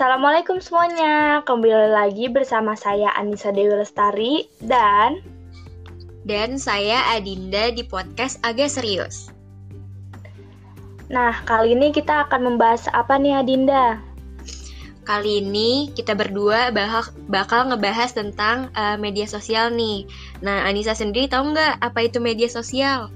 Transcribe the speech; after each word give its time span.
Assalamualaikum 0.00 0.64
semuanya, 0.64 1.44
kembali 1.44 1.92
lagi 1.92 2.32
bersama 2.32 2.72
saya 2.72 3.12
Anissa 3.20 3.52
Dewi 3.52 3.84
Lestari 3.84 4.48
dan 4.64 5.20
dan 6.24 6.56
saya 6.56 7.04
Adinda 7.12 7.68
di 7.68 7.84
podcast 7.84 8.40
agak 8.40 8.72
serius. 8.72 9.28
Nah, 11.12 11.44
kali 11.44 11.76
ini 11.76 11.92
kita 11.92 12.24
akan 12.24 12.48
membahas 12.48 12.88
apa 12.96 13.20
nih 13.20 13.44
Adinda? 13.44 14.00
Kali 15.04 15.44
ini 15.44 15.92
kita 15.92 16.16
berdua 16.16 16.72
bakal, 16.72 17.12
bakal 17.28 17.60
ngebahas 17.68 18.16
tentang 18.16 18.72
uh, 18.72 18.96
media 18.96 19.28
sosial 19.28 19.68
nih. 19.68 20.08
Nah, 20.40 20.64
Anissa 20.64 20.96
sendiri 20.96 21.28
tahu 21.28 21.52
nggak 21.52 21.76
apa 21.76 22.08
itu 22.08 22.24
media 22.24 22.48
sosial? 22.48 23.12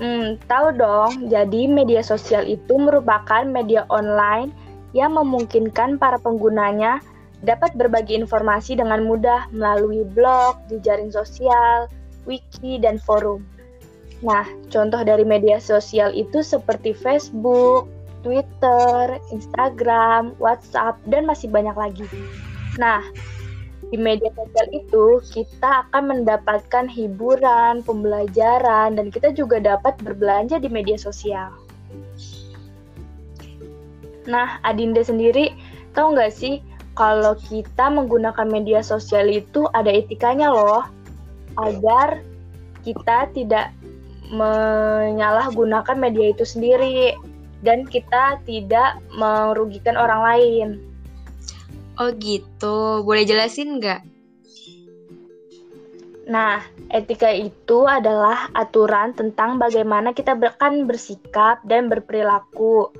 Hmm, 0.00 0.40
tahu 0.48 0.72
dong. 0.72 1.28
Jadi 1.28 1.68
media 1.68 2.00
sosial 2.00 2.48
itu 2.48 2.80
merupakan 2.80 3.44
media 3.44 3.84
online 3.92 4.69
yang 4.96 5.14
memungkinkan 5.14 5.96
para 5.96 6.18
penggunanya 6.18 6.98
dapat 7.40 7.72
berbagi 7.76 8.20
informasi 8.20 8.76
dengan 8.76 9.04
mudah 9.04 9.48
melalui 9.54 10.04
blog, 10.04 10.60
jejaring 10.68 11.08
sosial, 11.08 11.88
wiki, 12.28 12.76
dan 12.76 13.00
forum. 13.00 13.40
Nah, 14.20 14.44
contoh 14.68 15.00
dari 15.00 15.24
media 15.24 15.56
sosial 15.56 16.12
itu 16.12 16.44
seperti 16.44 16.92
Facebook, 16.92 17.88
Twitter, 18.20 19.16
Instagram, 19.32 20.36
WhatsApp, 20.36 21.00
dan 21.08 21.24
masih 21.24 21.48
banyak 21.48 21.72
lagi. 21.72 22.04
Nah, 22.76 23.00
di 23.88 23.96
media 23.96 24.28
sosial 24.36 24.68
itu 24.76 25.06
kita 25.32 25.88
akan 25.88 26.12
mendapatkan 26.12 26.84
hiburan, 26.92 27.80
pembelajaran, 27.80 29.00
dan 29.00 29.08
kita 29.08 29.32
juga 29.32 29.56
dapat 29.56 29.96
berbelanja 30.04 30.60
di 30.60 30.68
media 30.68 31.00
sosial. 31.00 31.56
Nah, 34.30 34.62
Adinda 34.62 35.02
sendiri 35.02 35.50
tahu 35.92 36.14
nggak 36.14 36.30
sih 36.30 36.62
kalau 36.94 37.34
kita 37.34 37.90
menggunakan 37.90 38.46
media 38.46 38.80
sosial 38.80 39.26
itu 39.26 39.66
ada 39.74 39.90
etikanya 39.90 40.54
loh, 40.54 40.86
agar 41.58 42.22
kita 42.86 43.26
tidak 43.34 43.74
menyalahgunakan 44.30 45.96
media 45.98 46.30
itu 46.30 46.46
sendiri 46.46 47.18
dan 47.66 47.82
kita 47.82 48.38
tidak 48.46 49.02
merugikan 49.18 49.98
orang 49.98 50.22
lain. 50.22 50.68
Oh 51.98 52.14
gitu, 52.16 53.04
boleh 53.04 53.26
jelasin 53.26 53.82
nggak? 53.82 54.00
Nah, 56.30 56.62
etika 56.94 57.26
itu 57.34 57.90
adalah 57.90 58.54
aturan 58.54 59.12
tentang 59.18 59.58
bagaimana 59.58 60.14
kita 60.14 60.38
akan 60.38 60.86
bersikap 60.86 61.58
dan 61.66 61.90
berperilaku 61.90 62.94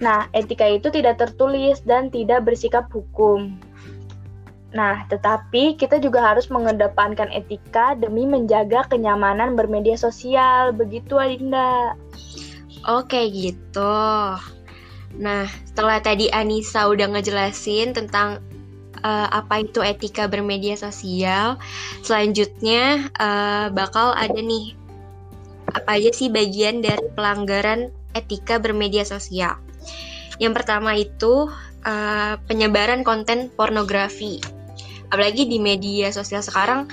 Nah, 0.00 0.32
etika 0.32 0.64
itu 0.64 0.88
tidak 0.88 1.20
tertulis 1.20 1.84
dan 1.84 2.08
tidak 2.08 2.48
bersikap 2.48 2.88
hukum. 2.88 3.60
Nah, 4.72 5.04
tetapi 5.12 5.76
kita 5.76 6.00
juga 6.00 6.24
harus 6.24 6.48
mengedepankan 6.48 7.28
etika 7.34 7.92
demi 7.98 8.24
menjaga 8.24 8.88
kenyamanan 8.88 9.58
bermedia 9.58 10.00
sosial. 10.00 10.72
Begitu, 10.72 11.20
Adinda. 11.20 11.94
Oke, 12.88 13.28
gitu. 13.28 14.00
Nah, 15.20 15.44
setelah 15.68 16.00
tadi 16.00 16.32
Anissa 16.32 16.88
udah 16.88 17.12
ngejelasin 17.12 17.92
tentang 17.92 18.40
uh, 19.02 19.28
apa 19.28 19.66
itu 19.66 19.84
etika 19.84 20.30
bermedia 20.30 20.78
sosial, 20.78 21.58
selanjutnya 22.06 23.10
uh, 23.18 23.68
bakal 23.74 24.14
ada 24.16 24.38
nih 24.38 24.78
apa 25.74 25.98
aja 25.98 26.10
sih 26.14 26.30
bagian 26.30 26.82
dari 26.82 27.04
pelanggaran 27.14 27.90
etika 28.14 28.56
bermedia 28.62 29.02
sosial. 29.02 29.58
Yang 30.40 30.52
pertama 30.62 30.96
itu 30.96 31.52
uh, 31.84 32.34
penyebaran 32.48 33.04
konten 33.04 33.52
pornografi. 33.52 34.40
Apalagi 35.10 35.44
di 35.44 35.58
media 35.58 36.08
sosial 36.14 36.40
sekarang 36.40 36.86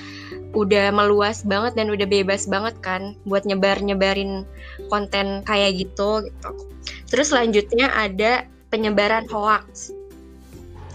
udah 0.56 0.90
meluas 0.90 1.44
banget 1.44 1.76
dan 1.76 1.92
udah 1.92 2.08
bebas 2.08 2.48
banget 2.48 2.74
kan 2.80 3.14
buat 3.28 3.44
nyebar-nyebarin 3.44 4.48
konten 4.88 5.44
kayak 5.44 5.76
gitu 5.80 6.24
gitu. 6.24 6.50
Terus 7.08 7.30
selanjutnya 7.30 7.92
ada 7.92 8.48
penyebaran 8.72 9.28
hoax. 9.28 9.92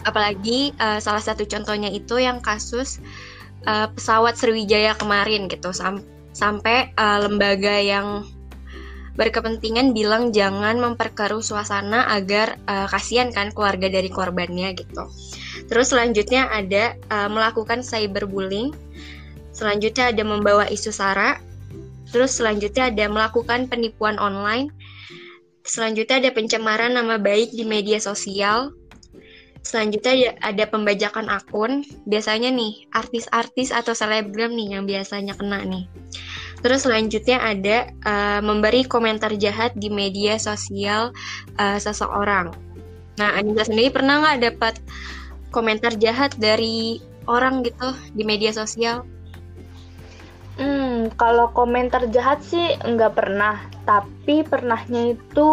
Apalagi 0.03 0.75
uh, 0.83 0.99
salah 0.99 1.23
satu 1.23 1.47
contohnya 1.47 1.87
itu 1.87 2.19
yang 2.19 2.43
kasus 2.43 2.99
uh, 3.63 3.87
pesawat 3.93 4.35
Sriwijaya 4.35 4.97
kemarin 4.99 5.47
gitu 5.47 5.71
sam 5.71 6.03
sampai 6.33 6.91
uh, 6.97 7.23
lembaga 7.23 7.77
yang 7.77 8.25
berkepentingan 9.13 9.93
bilang 9.93 10.33
jangan 10.33 10.81
memperkeruh 10.81 11.45
suasana 11.45 12.09
agar 12.09 12.57
uh, 12.65 12.89
kasihan 12.89 13.29
kan 13.29 13.53
keluarga 13.53 13.85
dari 13.89 14.09
korbannya 14.09 14.73
gitu. 14.73 15.05
Terus 15.69 15.93
selanjutnya 15.93 16.49
ada 16.49 16.97
uh, 17.13 17.29
melakukan 17.29 17.85
cyberbullying. 17.85 18.73
Selanjutnya 19.53 20.09
ada 20.09 20.23
membawa 20.25 20.65
isu 20.65 20.89
sara. 20.89 21.37
Terus 22.09 22.41
selanjutnya 22.41 22.89
ada 22.89 23.05
melakukan 23.09 23.69
penipuan 23.69 24.17
online. 24.17 24.73
Selanjutnya 25.63 26.19
ada 26.19 26.31
pencemaran 26.33 26.97
nama 26.97 27.21
baik 27.21 27.53
di 27.53 27.63
media 27.63 28.01
sosial. 28.01 28.73
Selanjutnya 29.63 30.35
ada 30.43 30.67
pembajakan 30.67 31.29
akun. 31.29 31.85
Biasanya 32.09 32.51
nih 32.51 32.89
artis-artis 32.91 33.71
atau 33.71 33.95
selebgram 33.95 34.51
nih 34.51 34.77
yang 34.77 34.83
biasanya 34.83 35.37
kena 35.37 35.63
nih. 35.63 35.87
Terus 36.63 36.87
selanjutnya 36.87 37.43
ada 37.43 37.91
uh, 38.07 38.39
memberi 38.39 38.87
komentar 38.87 39.35
jahat 39.35 39.75
di 39.75 39.91
media 39.91 40.39
sosial 40.39 41.11
uh, 41.59 41.77
seseorang. 41.77 42.55
Nah, 43.19 43.29
Anissa 43.35 43.67
sendiri 43.67 43.91
pernah 43.91 44.23
nggak 44.23 44.39
dapat 44.47 44.73
komentar 45.51 45.93
jahat 45.99 46.33
dari 46.39 47.03
orang 47.27 47.67
gitu 47.67 47.91
di 48.15 48.23
media 48.23 48.55
sosial? 48.55 49.03
Hmm, 50.55 51.09
kalau 51.17 51.49
komentar 51.51 52.07
jahat 52.13 52.39
sih 52.45 52.77
nggak 52.79 53.17
pernah, 53.17 53.57
tapi 53.83 54.45
pernahnya 54.45 55.17
itu 55.17 55.49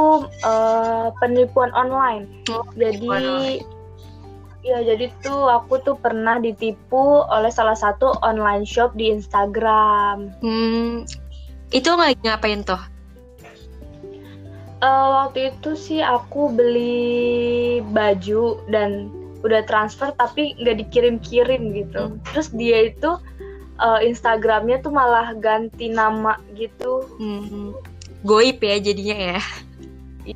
uh, 0.47 1.09
penipuan 1.19 1.73
online. 1.75 2.29
Oh, 2.53 2.65
Jadi 2.79 3.09
online 3.09 3.80
Ya, 4.61 4.85
jadi 4.85 5.09
tuh 5.25 5.49
aku 5.49 5.81
tuh 5.81 5.97
pernah 5.97 6.37
ditipu 6.37 7.25
oleh 7.25 7.49
salah 7.49 7.77
satu 7.77 8.13
online 8.21 8.69
shop 8.69 8.93
di 8.93 9.09
Instagram. 9.09 10.37
Hmm, 10.45 11.09
itu 11.73 11.89
nggak 11.89 12.21
ngapain 12.21 12.61
tuh? 12.61 12.81
Uh, 14.81 15.25
waktu 15.25 15.53
itu 15.53 15.77
sih 15.77 16.01
aku 16.01 16.53
beli 16.53 17.81
baju 17.93 18.61
dan 18.69 19.13
udah 19.41 19.65
transfer 19.65 20.13
tapi 20.21 20.57
nggak 20.61 20.85
dikirim-kirim 20.85 21.73
gitu. 21.73 22.13
Hmm. 22.13 22.21
Terus 22.29 22.53
dia 22.53 22.93
itu 22.93 23.17
uh, 23.81 24.01
Instagramnya 24.05 24.85
tuh 24.85 24.93
malah 24.93 25.33
ganti 25.41 25.89
nama 25.89 26.37
gitu. 26.53 27.09
Hmm. 27.17 27.73
Goip 28.29 28.61
ya 28.61 28.77
jadinya 28.77 29.17
ya. 29.37 29.41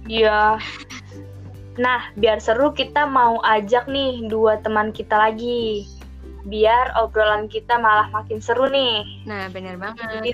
Iya. 0.09 0.41
Nah, 1.75 2.15
biar 2.15 2.39
seru 2.39 2.71
kita 2.71 3.07
mau 3.11 3.43
ajak 3.43 3.91
nih 3.91 4.31
dua 4.31 4.63
teman 4.63 4.95
kita 4.95 5.19
lagi. 5.19 5.87
Biar 6.45 6.93
obrolan 7.01 7.49
kita 7.49 7.81
malah 7.81 8.13
makin 8.13 8.39
seru 8.39 8.69
nih. 8.69 9.03
Nah, 9.27 9.49
bener 9.51 9.81
banget. 9.81 10.07
Jadi 10.07 10.31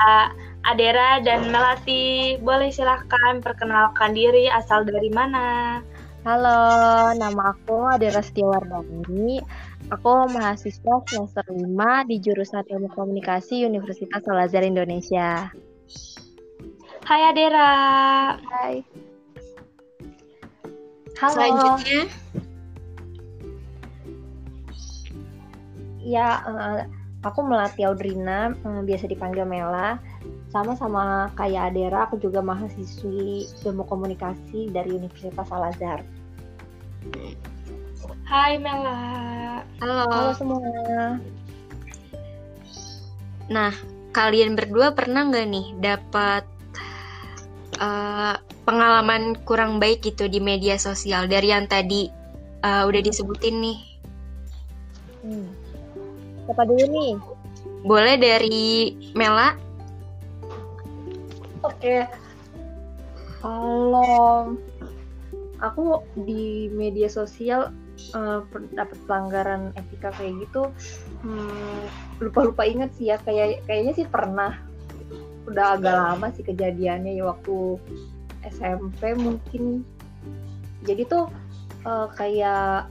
ada 0.00 0.32
Adera 0.64 1.20
dan 1.20 1.52
Melati. 1.52 2.38
Boleh 2.40 2.72
silahkan 2.72 3.44
perkenalkan 3.44 4.16
diri 4.16 4.48
asal 4.48 4.88
dari 4.88 5.12
mana? 5.12 5.78
Halo, 6.24 7.12
nama 7.12 7.52
aku 7.52 7.84
Adera 7.84 8.24
Setiawardani. 8.24 9.44
Aku 9.92 10.32
mahasiswa 10.32 11.04
semester 11.04 11.44
5 11.52 12.08
di 12.08 12.16
jurusan 12.24 12.64
Ilmu 12.64 12.88
Komunikasi 12.96 13.68
Universitas 13.68 14.24
Al 14.32 14.48
Azhar 14.48 14.64
Indonesia. 14.64 15.52
Hai 17.04 17.20
Adera. 17.28 17.72
Hai. 18.40 18.80
Halo. 21.14 21.34
Selanjutnya. 21.34 22.02
Ya, 26.04 26.44
uh, 26.44 26.84
aku 27.24 27.40
Melati 27.46 27.86
Audrina, 27.86 28.52
uh, 28.66 28.82
biasa 28.82 29.08
dipanggil 29.08 29.46
Mela. 29.46 29.96
Sama-sama 30.50 31.30
kayak 31.34 31.74
Adera, 31.74 32.06
aku 32.06 32.18
juga 32.20 32.38
mahasiswi 32.38 33.48
ilmu 33.66 33.82
komunikasi 33.88 34.70
dari 34.70 34.94
Universitas 34.94 35.50
Al 35.50 35.70
Azhar. 35.70 36.00
Hai 38.26 38.58
Mela. 38.58 39.00
Halo. 39.80 40.06
Halo 40.10 40.30
semua. 40.36 41.18
Nah, 43.50 43.72
kalian 44.14 44.54
berdua 44.54 44.94
pernah 44.94 45.26
nggak 45.26 45.46
nih 45.46 45.66
dapat 45.82 46.44
uh, 47.82 48.36
pengalaman 48.64 49.36
kurang 49.44 49.76
baik 49.78 50.04
gitu 50.04 50.28
di 50.28 50.40
media 50.40 50.80
sosial 50.80 51.28
dari 51.28 51.52
yang 51.52 51.68
tadi 51.68 52.08
uh, 52.64 52.88
udah 52.88 53.00
disebutin 53.04 53.60
nih? 53.60 53.78
Hmm. 55.24 55.48
Siapa 56.48 56.62
dulu 56.68 56.84
nih? 56.88 57.12
Boleh 57.84 58.16
dari 58.16 58.92
Mela? 59.12 59.56
Oke. 61.64 62.08
Kalau 63.44 64.56
aku 65.60 66.04
di 66.24 66.68
media 66.72 67.08
sosial 67.08 67.72
uh, 68.12 68.40
dapat 68.72 68.98
pelanggaran 69.08 69.72
etika 69.78 70.12
kayak 70.16 70.44
gitu 70.44 70.68
hmm, 71.24 71.80
lupa-lupa 72.20 72.68
ingat 72.68 72.92
sih 72.98 73.08
ya 73.08 73.16
kayak 73.22 73.64
kayaknya 73.64 73.92
sih 73.96 74.06
pernah 74.08 74.60
udah 75.44 75.76
agak 75.76 75.94
lama 75.94 76.26
sih 76.32 76.44
kejadiannya 76.44 77.20
ya 77.20 77.24
waktu 77.28 77.80
SMP 78.48 79.16
mungkin. 79.16 79.86
Jadi 80.84 81.08
tuh 81.08 81.32
uh, 81.88 82.08
kayak 82.12 82.88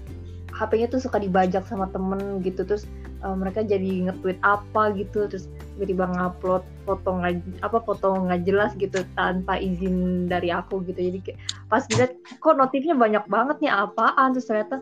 HP-nya 0.54 0.88
tuh 0.90 1.02
suka 1.02 1.18
dibajak 1.18 1.66
sama 1.66 1.90
temen 1.90 2.42
gitu 2.46 2.62
terus 2.62 2.86
uh, 3.26 3.34
mereka 3.34 3.66
jadi 3.66 4.10
nge-tweet 4.10 4.38
apa 4.46 4.94
gitu 4.94 5.26
terus 5.26 5.50
tiba-tiba 5.74 6.06
ngupload 6.06 6.62
foto 6.86 7.10
nggak 7.18 7.42
apa 7.66 7.78
foto 7.82 8.22
nggak 8.22 8.46
jelas 8.46 8.72
gitu 8.78 9.02
tanpa 9.18 9.58
izin 9.58 10.30
dari 10.30 10.54
aku 10.54 10.86
gitu. 10.86 11.00
Jadi 11.10 11.20
kayak 11.26 11.40
pas 11.72 11.84
dilihat 11.90 12.14
kok 12.38 12.54
notifnya 12.54 12.94
banyak 12.94 13.26
banget 13.26 13.58
nih 13.66 13.74
apaan? 13.74 14.38
Terus 14.38 14.46
ternyata 14.46 14.76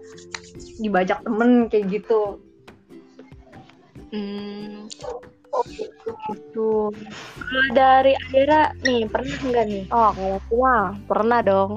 dibajak 0.84 1.24
temen 1.24 1.72
kayak 1.72 1.88
gitu. 1.88 2.44
Hmm. 4.12 4.92
Oh 6.58 6.92
dari 7.72 8.14
Adira 8.28 8.72
nih 8.84 9.08
pernah 9.08 9.38
nggak 9.40 9.66
nih? 9.70 9.84
Oh 9.92 10.10
kalau 10.14 10.38
aku 10.38 10.54
mah 10.60 10.86
pernah 11.06 11.40
dong. 11.42 11.72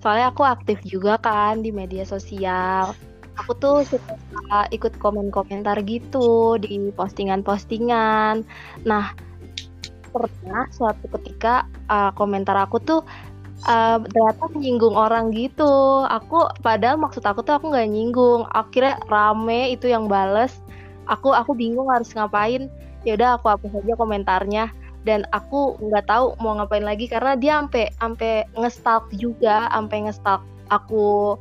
Soalnya 0.00 0.32
aku 0.32 0.42
aktif 0.48 0.80
juga 0.84 1.20
kan 1.20 1.60
di 1.60 1.70
media 1.72 2.08
sosial 2.08 2.96
aku 3.40 3.52
tuh 3.56 3.76
suka 3.88 4.68
ikut 4.68 5.00
komen-komentar 5.00 5.80
gitu 5.88 6.60
di 6.60 6.92
postingan-postingan. 6.92 8.44
Nah, 8.84 9.16
pernah 10.12 10.68
suatu 10.68 11.08
ketika 11.18 11.64
uh, 11.88 12.12
komentar 12.12 12.60
aku 12.60 12.76
tuh 12.84 13.00
uh, 13.64 13.98
ternyata 14.04 14.44
menyinggung 14.52 14.92
orang 14.92 15.32
gitu. 15.32 16.04
Aku 16.04 16.52
padahal 16.60 17.00
maksud 17.00 17.24
aku 17.24 17.40
tuh 17.40 17.56
aku 17.56 17.72
nggak 17.72 17.88
nyinggung. 17.88 18.44
Akhirnya 18.52 19.00
rame 19.08 19.72
itu 19.72 19.88
yang 19.88 20.04
bales. 20.04 20.60
Aku 21.08 21.32
aku 21.32 21.56
bingung 21.56 21.88
harus 21.88 22.12
ngapain. 22.12 22.68
Ya 23.04 23.16
udah 23.16 23.40
aku 23.40 23.46
hapus 23.48 23.72
aja 23.80 23.94
komentarnya. 23.96 24.72
Dan 25.00 25.24
aku 25.32 25.80
nggak 25.80 26.12
tahu 26.12 26.36
mau 26.44 26.60
ngapain 26.60 26.84
lagi 26.84 27.08
karena 27.08 27.32
dia 27.32 27.56
sampai 27.56 27.88
sampai 27.96 28.44
ngestalk 28.52 29.08
juga, 29.16 29.64
sampai 29.72 30.04
ngestalk 30.04 30.44
aku 30.68 31.40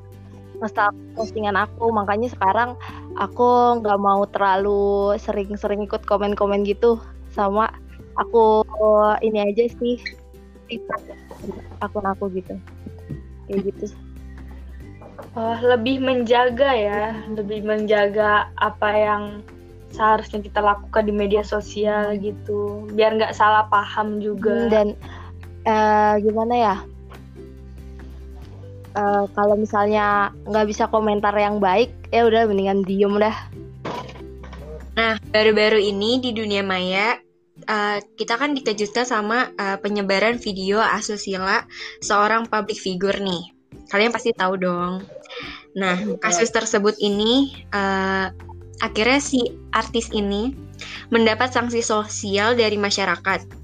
ngestalk 0.64 0.96
postingan 1.20 1.60
aku. 1.60 1.92
Makanya 1.92 2.32
sekarang 2.32 2.80
aku 3.20 3.84
nggak 3.84 4.00
mau 4.00 4.24
terlalu 4.32 5.20
sering-sering 5.20 5.84
ikut 5.84 6.08
komen-komen 6.08 6.64
gitu. 6.64 7.04
Sama 7.36 7.68
aku 8.16 8.64
ini 9.20 9.44
aja 9.44 9.68
sih 9.68 10.00
akun 11.84 12.08
aku 12.08 12.32
gitu. 12.32 12.56
Kayak 13.52 13.76
gitu. 13.76 13.92
Oh, 15.36 15.58
lebih 15.60 16.00
menjaga 16.00 16.72
ya 16.74 17.12
lebih 17.36 17.68
menjaga 17.68 18.48
apa 18.56 18.90
yang 18.96 19.24
seharusnya 19.94 20.39
kita 20.39 20.62
lakukan 20.62 21.03
di 21.06 21.13
media 21.13 21.41
sosial 21.41 22.15
gitu. 22.18 22.88
Biar 22.94 23.18
nggak 23.18 23.36
salah 23.36 23.68
paham 23.68 24.21
juga. 24.21 24.69
Dan 24.69 24.97
uh, 25.65 26.15
gimana 26.21 26.53
ya? 26.56 26.75
Uh, 28.97 29.30
kalau 29.38 29.53
misalnya 29.53 30.33
nggak 30.50 30.68
bisa 30.68 30.89
komentar 30.89 31.31
yang 31.38 31.62
baik 31.62 31.94
ya 32.09 32.25
udah 32.25 32.50
mendingan 32.50 32.81
diem 32.83 33.15
dah. 33.21 33.38
Nah 34.97 35.15
baru-baru 35.30 35.77
ini 35.80 36.19
di 36.19 36.33
dunia 36.33 36.65
maya 36.65 37.21
uh, 37.69 37.97
kita 38.18 38.36
kan 38.36 38.57
dikejutkan 38.57 39.06
sama 39.06 39.53
uh, 39.62 39.77
penyebaran 39.80 40.41
video 40.41 40.81
asusila 40.81 41.63
seorang 42.01 42.50
public 42.50 42.81
figure 42.81 43.21
nih. 43.21 43.53
Kalian 43.94 44.09
pasti 44.09 44.33
tahu 44.33 44.57
dong. 44.57 45.06
Nah 45.77 45.95
kasus 46.19 46.50
tersebut 46.50 46.97
ini 46.97 47.53
uh, 47.69 48.33
akhirnya 48.80 49.20
si 49.20 49.40
artis 49.76 50.12
ini 50.12 50.56
mendapat 51.12 51.52
sanksi 51.52 51.84
sosial 51.84 52.56
dari 52.56 52.80
masyarakat 52.80 53.60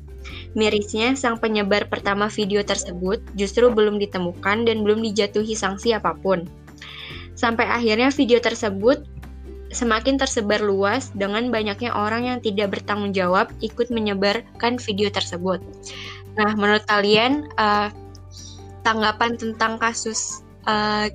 Mirisnya, 0.56 1.20
sang 1.20 1.36
penyebar 1.36 1.92
pertama 1.92 2.32
video 2.32 2.64
tersebut 2.64 3.20
justru 3.36 3.68
belum 3.68 4.00
ditemukan 4.00 4.64
dan 4.64 4.88
belum 4.88 5.04
dijatuhi 5.04 5.52
sanksi 5.52 5.92
apa 5.92 6.16
pun. 6.16 6.48
Sampai 7.36 7.68
akhirnya 7.68 8.08
video 8.16 8.40
tersebut 8.40 9.04
semakin 9.76 10.16
tersebar 10.16 10.64
luas 10.64 11.12
dengan 11.12 11.52
banyaknya 11.52 11.92
orang 11.92 12.32
yang 12.32 12.40
tidak 12.40 12.80
bertanggung 12.80 13.12
jawab 13.12 13.52
ikut 13.60 13.92
menyebarkan 13.92 14.80
video 14.80 15.12
tersebut. 15.12 15.60
Nah, 16.40 16.56
menurut 16.56 16.88
kalian 16.88 17.52
uh, 17.60 17.92
tanggapan 18.88 19.36
tentang 19.36 19.76
kasus 19.76 20.40
uh, 20.72 21.12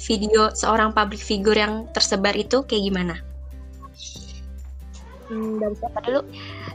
video 0.00 0.48
seorang 0.56 0.96
public 0.96 1.20
figure 1.20 1.60
yang 1.60 1.84
tersebar 1.92 2.32
itu 2.32 2.64
kayak 2.64 2.88
gimana? 2.88 3.27
Hmm, 5.28 5.60
dari 5.60 5.76
siapa 5.76 5.98
dulu? 6.04 6.20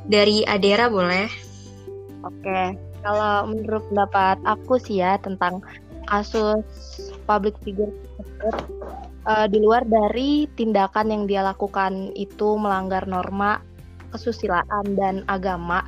Dari 0.08 0.38
Adera 0.46 0.86
boleh. 0.88 1.26
Oke, 2.24 2.78
kalau 3.04 3.50
menurut 3.50 3.84
pendapat 3.92 4.38
aku 4.46 4.80
sih 4.80 5.04
ya 5.04 5.20
tentang 5.20 5.60
kasus 6.08 6.64
public 7.26 7.56
figure 7.64 7.92
uh, 9.28 9.48
di 9.48 9.60
luar 9.60 9.84
dari 9.88 10.48
tindakan 10.56 11.12
yang 11.12 11.24
dia 11.28 11.42
lakukan 11.44 12.12
itu 12.16 12.56
melanggar 12.60 13.08
norma 13.08 13.60
kesusilaan 14.14 14.94
dan 14.94 15.26
agama, 15.26 15.82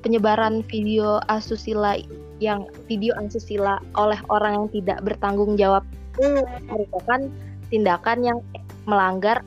penyebaran 0.00 0.64
video 0.64 1.20
asusila 1.28 2.00
yang 2.40 2.64
video 2.88 3.12
asusila 3.20 3.76
oleh 4.00 4.16
orang 4.32 4.64
yang 4.64 4.68
tidak 4.72 4.98
bertanggung 5.04 5.60
jawab 5.60 5.84
itu 6.16 6.40
merupakan 6.72 7.20
tindakan 7.68 8.18
yang 8.24 8.38
melanggar 8.88 9.44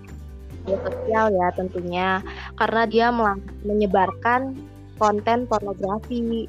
sosial 0.70 1.34
ya 1.34 1.48
tentunya 1.58 2.22
karena 2.60 2.84
dia 2.84 3.08
menyebarkan 3.64 4.60
konten 5.00 5.48
pornografi. 5.48 6.46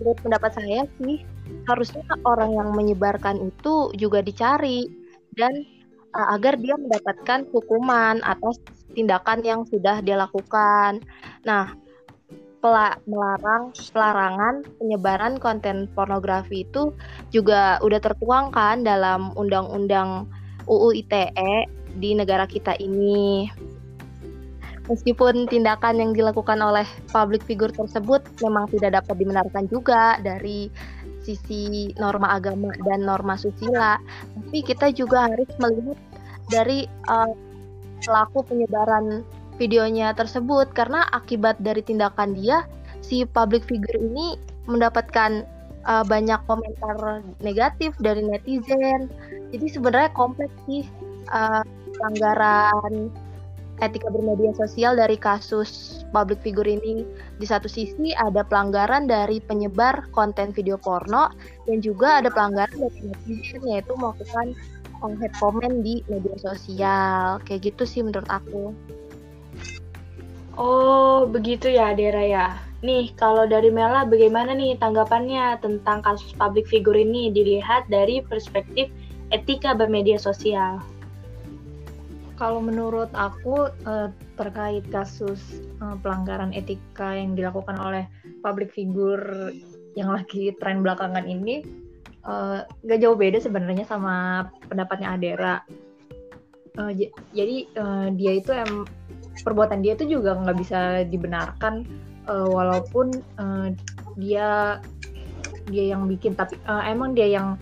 Menurut 0.00 0.18
pendapat 0.24 0.56
saya 0.56 0.88
sih, 0.98 1.22
harusnya 1.68 2.02
orang 2.24 2.56
yang 2.56 2.72
menyebarkan 2.72 3.52
itu 3.52 3.92
juga 3.94 4.24
dicari 4.24 4.88
dan 5.36 5.52
uh, 6.16 6.34
agar 6.34 6.56
dia 6.58 6.74
mendapatkan 6.74 7.46
hukuman 7.52 8.18
atas 8.24 8.58
tindakan 8.96 9.44
yang 9.44 9.60
sudah 9.68 10.00
dia 10.00 10.18
lakukan. 10.18 11.04
Nah, 11.44 11.76
melarang 13.04 13.76
pelarangan 13.92 14.64
penyebaran 14.80 15.36
konten 15.36 15.84
pornografi 15.92 16.64
itu 16.64 16.96
juga 17.28 17.76
udah 17.84 18.00
tertuang 18.00 18.48
kan 18.56 18.80
dalam 18.80 19.36
undang-undang 19.36 20.24
UU 20.64 21.04
ITE 21.04 21.68
di 22.00 22.16
negara 22.16 22.48
kita 22.48 22.72
ini. 22.80 23.52
Meskipun 24.84 25.48
tindakan 25.48 25.96
yang 25.96 26.12
dilakukan 26.12 26.60
oleh 26.60 26.84
public 27.08 27.40
figure 27.48 27.72
tersebut 27.72 28.20
memang 28.44 28.68
tidak 28.68 29.00
dapat 29.00 29.16
dibenarkan 29.16 29.64
juga 29.72 30.20
dari 30.20 30.68
sisi 31.24 31.88
norma 31.96 32.36
agama 32.36 32.68
dan 32.84 33.00
norma 33.08 33.32
susila, 33.40 33.96
tapi 34.36 34.60
kita 34.60 34.92
juga 34.92 35.32
harus 35.32 35.48
melihat 35.56 35.96
dari 36.52 36.84
uh, 37.08 37.32
pelaku 38.04 38.44
penyebaran 38.44 39.24
videonya 39.56 40.12
tersebut 40.12 40.68
karena 40.76 41.08
akibat 41.16 41.56
dari 41.64 41.80
tindakan 41.80 42.36
dia 42.36 42.68
si 43.00 43.24
public 43.24 43.64
figure 43.64 43.96
ini 43.96 44.36
mendapatkan 44.68 45.48
uh, 45.88 46.04
banyak 46.04 46.40
komentar 46.44 47.24
negatif 47.40 47.96
dari 48.04 48.20
netizen. 48.20 49.08
Jadi 49.48 49.66
sebenarnya 49.72 50.12
kompleks 50.12 50.52
sih 50.68 50.84
uh, 51.32 51.64
pelanggaran 51.96 53.08
etika 53.82 54.06
bermedia 54.12 54.54
sosial 54.54 54.94
dari 54.94 55.18
kasus 55.18 56.02
public 56.14 56.38
figure 56.44 56.68
ini. 56.68 57.02
Di 57.42 57.46
satu 57.48 57.66
sisi 57.66 58.14
ada 58.14 58.46
pelanggaran 58.46 59.10
dari 59.10 59.42
penyebar 59.42 60.10
konten 60.14 60.54
video 60.54 60.78
porno 60.78 61.32
dan 61.66 61.82
juga 61.82 62.22
ada 62.22 62.30
pelanggaran 62.30 62.78
dari 62.78 63.00
netizen 63.10 63.62
yaitu 63.66 63.92
melakukan 63.98 64.54
head 65.20 65.34
comment 65.36 65.82
di 65.82 66.00
media 66.06 66.36
sosial. 66.38 67.42
Kayak 67.44 67.74
gitu 67.74 67.82
sih 67.84 68.00
menurut 68.00 68.28
aku. 68.30 68.70
Oh, 70.54 71.26
begitu 71.26 71.66
ya 71.66 71.92
Dera 71.98 72.22
ya. 72.22 72.46
Nih, 72.84 73.10
kalau 73.16 73.48
dari 73.48 73.72
Mela 73.72 74.04
bagaimana 74.06 74.52
nih 74.52 74.76
tanggapannya 74.78 75.58
tentang 75.58 76.04
kasus 76.04 76.30
public 76.36 76.68
figure 76.68 77.00
ini 77.00 77.32
dilihat 77.32 77.88
dari 77.90 78.22
perspektif 78.22 78.92
etika 79.32 79.74
bermedia 79.74 80.20
sosial? 80.20 80.78
Kalau 82.34 82.58
menurut 82.58 83.10
aku 83.14 83.70
uh, 83.86 84.08
terkait 84.34 84.82
kasus 84.90 85.62
uh, 85.78 85.94
pelanggaran 86.02 86.50
etika 86.50 87.14
yang 87.14 87.38
dilakukan 87.38 87.78
oleh 87.78 88.04
public 88.42 88.74
figure 88.74 89.54
yang 89.94 90.10
lagi 90.10 90.50
tren 90.58 90.82
belakangan 90.82 91.22
ini 91.24 91.62
uh, 92.26 92.66
gak 92.84 93.00
jauh 93.00 93.14
beda 93.14 93.38
sebenarnya 93.38 93.86
sama 93.86 94.46
pendapatnya 94.66 95.14
Adera. 95.14 95.56
Uh, 96.74 96.90
jadi 97.30 97.70
uh, 97.78 98.10
dia 98.10 98.42
itu 98.42 98.50
em 98.50 98.82
perbuatan 99.46 99.82
dia 99.82 99.94
itu 99.94 100.18
juga 100.18 100.34
nggak 100.34 100.58
bisa 100.58 100.80
dibenarkan 101.06 101.86
uh, 102.26 102.50
walaupun 102.50 103.14
uh, 103.38 103.70
dia 104.18 104.78
dia 105.70 105.84
yang 105.94 106.10
bikin 106.10 106.34
tapi 106.34 106.58
uh, 106.66 106.82
emang 106.82 107.14
dia 107.14 107.30
yang 107.30 107.54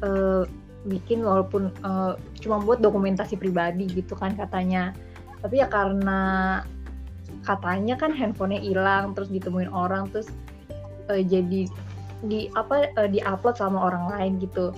uh, 0.00 0.48
bikin 0.86 1.26
walaupun 1.26 1.74
uh, 1.82 2.14
cuma 2.40 2.62
buat 2.62 2.78
dokumentasi 2.78 3.36
pribadi 3.36 3.90
gitu 3.90 4.14
kan 4.14 4.34
katanya. 4.38 4.94
Tapi 5.42 5.60
ya 5.60 5.68
karena 5.68 6.62
katanya 7.42 7.94
kan 7.98 8.14
handphonenya 8.14 8.62
hilang 8.62 9.14
terus 9.14 9.30
ditemuin 9.30 9.70
orang 9.70 10.10
terus 10.14 10.30
uh, 11.10 11.20
jadi 11.20 11.66
di 12.24 12.48
apa 12.56 12.90
uh, 12.96 13.10
di 13.10 13.20
upload 13.22 13.58
sama 13.58 13.82
orang 13.92 14.08
lain 14.14 14.32
gitu. 14.40 14.70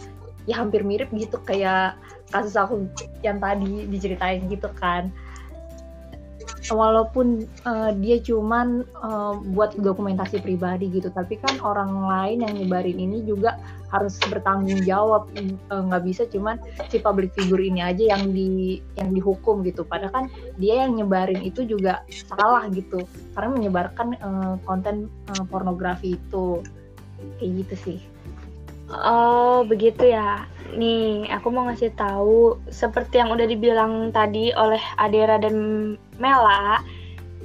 Ya 0.48 0.64
hampir 0.64 0.80
mirip 0.80 1.12
gitu 1.12 1.36
kayak 1.44 2.00
kasus 2.32 2.56
aku 2.56 2.88
yang 3.20 3.36
tadi 3.36 3.84
diceritain 3.88 4.48
gitu 4.48 4.68
kan 4.80 5.12
walaupun 6.68 7.48
uh, 7.64 7.90
dia 7.96 8.20
cuman 8.20 8.84
uh, 9.00 9.40
buat 9.56 9.76
dokumentasi 9.76 10.44
pribadi 10.44 10.92
gitu 10.92 11.08
tapi 11.12 11.40
kan 11.40 11.56
orang 11.64 11.90
lain 12.08 12.44
yang 12.44 12.54
nyebarin 12.60 12.98
ini 12.98 13.24
juga 13.24 13.56
harus 13.88 14.20
bertanggung 14.28 14.84
jawab. 14.84 15.28
Nggak 15.68 16.02
uh, 16.02 16.06
bisa 16.06 16.22
cuman 16.28 16.60
si 16.92 17.00
public 17.00 17.32
figure 17.32 17.60
ini 17.60 17.80
aja 17.80 18.16
yang 18.16 18.32
di 18.32 18.80
yang 19.00 19.12
dihukum 19.12 19.64
gitu. 19.64 19.84
Padahal 19.84 20.12
kan 20.12 20.24
dia 20.60 20.84
yang 20.84 20.96
nyebarin 20.96 21.40
itu 21.40 21.64
juga 21.64 22.04
salah 22.08 22.68
gitu. 22.72 23.04
Karena 23.32 23.50
menyebarkan 23.56 24.08
uh, 24.20 24.54
konten 24.68 25.08
uh, 25.32 25.44
pornografi 25.48 26.16
itu. 26.20 26.60
Kayak 27.40 27.50
gitu 27.64 27.74
sih. 27.82 27.98
Oh 28.92 29.64
begitu 29.68 30.12
ya. 30.12 30.44
Nih 30.76 31.28
aku 31.32 31.48
mau 31.48 31.64
ngasih 31.68 31.96
tahu 31.96 32.60
seperti 32.68 33.20
yang 33.20 33.32
udah 33.32 33.48
dibilang 33.48 34.12
tadi 34.12 34.52
oleh 34.52 34.80
Adera 35.00 35.40
dan 35.40 35.56
Mela 36.18 36.82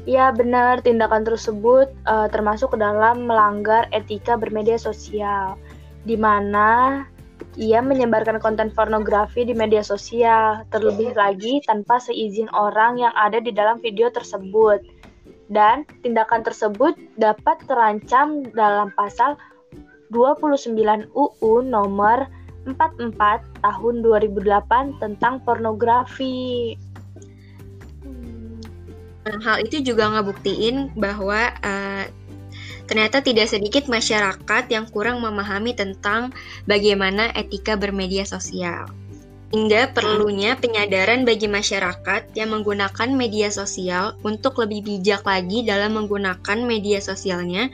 ya 0.03 0.35
benar 0.35 0.83
tindakan 0.83 1.23
tersebut 1.23 1.87
uh, 2.09 2.27
termasuk 2.27 2.75
dalam 2.75 3.29
melanggar 3.29 3.87
etika 3.95 4.35
bermedia 4.35 4.75
sosial 4.75 5.55
di 6.03 6.19
mana 6.19 7.05
ia 7.53 7.85
menyebarkan 7.85 8.41
konten 8.41 8.73
pornografi 8.73 9.45
di 9.45 9.53
media 9.53 9.85
sosial, 9.85 10.65
terlebih 10.73 11.13
lagi 11.13 11.61
tanpa 11.69 12.01
seizin 12.01 12.49
orang 12.49 12.97
yang 12.97 13.13
ada 13.13 13.37
di 13.37 13.53
dalam 13.53 13.77
video 13.77 14.09
tersebut. 14.09 14.81
Dan 15.53 15.85
tindakan 16.01 16.41
tersebut 16.41 16.97
dapat 17.21 17.61
terancam 17.69 18.41
dalam 18.57 18.89
pasal 18.97 19.37
29 20.09 20.73
UU 21.13 21.53
nomor 21.61 22.25
44 22.65 23.61
tahun 23.61 23.95
2008 24.01 25.03
tentang 25.03 25.43
pornografi. 25.45 26.73
Hal 29.23 29.63
itu 29.63 29.79
juga 29.79 30.11
ngebuktiin 30.11 30.91
bahwa 30.99 31.51
uh, 31.63 32.05
ternyata 32.83 33.23
tidak 33.23 33.47
sedikit 33.47 33.87
masyarakat 33.87 34.63
yang 34.67 34.85
kurang 34.91 35.23
memahami 35.23 35.71
tentang 35.71 36.35
bagaimana 36.67 37.31
etika 37.31 37.79
bermedia 37.79 38.27
sosial. 38.27 38.91
Hingga 39.53 39.93
perlunya 39.93 40.57
penyadaran 40.57 41.29
bagi 41.29 41.45
masyarakat 41.45 42.33
yang 42.33 42.57
menggunakan 42.57 43.09
media 43.13 43.53
sosial 43.53 44.17
untuk 44.25 44.57
lebih 44.65 44.81
bijak 44.81 45.21
lagi 45.29 45.61
dalam 45.61 45.93
menggunakan 45.93 46.57
media 46.65 46.97
sosialnya 46.97 47.69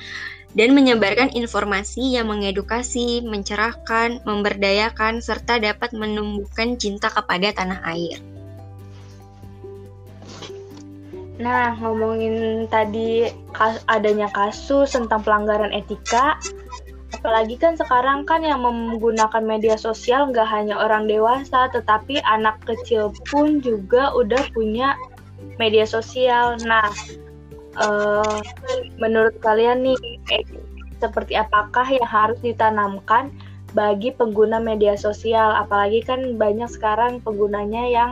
dan 0.58 0.75
menyebarkan 0.75 1.32
informasi 1.32 2.20
yang 2.20 2.27
mengedukasi, 2.27 3.24
mencerahkan, 3.24 4.20
memberdayakan, 4.27 5.24
serta 5.24 5.62
dapat 5.62 5.96
menumbuhkan 5.96 6.75
cinta 6.75 7.08
kepada 7.08 7.56
tanah 7.56 7.79
air. 7.96 8.20
Nah, 11.39 11.72
ngomongin 11.79 12.67
tadi 12.67 13.31
adanya 13.88 14.27
kasus 14.36 14.91
tentang 14.91 15.24
pelanggaran 15.24 15.72
etika, 15.72 16.36
apalagi 17.15 17.55
kan 17.55 17.79
sekarang 17.79 18.27
kan 18.27 18.43
yang 18.43 18.60
menggunakan 18.60 19.39
media 19.39 19.79
sosial 19.79 20.36
nggak 20.36 20.46
hanya 20.51 20.75
orang 20.75 21.08
dewasa, 21.08 21.72
tetapi 21.72 22.19
anak 22.27 22.60
kecil 22.67 23.15
pun 23.31 23.63
juga 23.63 24.12
udah 24.12 24.51
punya 24.51 25.00
media 25.55 25.88
sosial. 25.88 26.60
Nah, 26.67 26.91
uh, 27.79 28.39
menurut 29.00 29.39
kalian 29.39 29.88
nih 29.88 30.00
eh, 30.36 30.43
seperti 31.00 31.39
apakah 31.39 31.88
yang 31.88 32.08
harus 32.08 32.39
ditanamkan 32.43 33.31
bagi 33.72 34.12
pengguna 34.12 34.58
media 34.58 34.98
sosial 34.98 35.53
apalagi 35.53 36.01
kan 36.01 36.36
banyak 36.41 36.67
sekarang 36.67 37.22
penggunanya 37.22 37.86
yang 37.86 38.12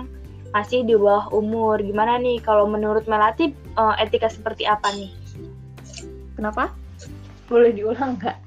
masih 0.52 0.84
di 0.88 0.96
bawah 0.96 1.32
umur. 1.34 1.80
Gimana 1.82 2.20
nih 2.20 2.40
kalau 2.44 2.68
menurut 2.70 3.08
Melati 3.10 3.52
uh, 3.76 3.96
etika 4.00 4.32
seperti 4.32 4.64
apa 4.68 4.88
nih? 4.96 5.12
Kenapa? 6.38 6.72
Boleh 7.50 7.74
diulang 7.74 8.20
nggak? 8.20 8.38